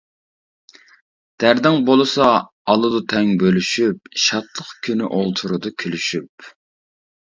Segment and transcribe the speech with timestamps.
[1.43, 6.55] دەردىڭ بولسا ئالىدۇ تەڭ بۆلۈشۈپ، شادلىق كۈنى ئولتۇرىدۇ كۈلۈشۈپ.